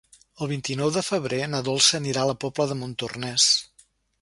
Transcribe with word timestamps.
El 0.43 0.47
vint-i-nou 0.51 0.89
de 0.95 1.03
febrer 1.09 1.41
na 1.53 1.61
Dolça 1.69 1.99
anirà 1.99 2.25
a 2.25 2.31
la 2.33 2.39
Pobla 2.45 2.69
de 2.73 2.79
Montornès. 2.83 3.49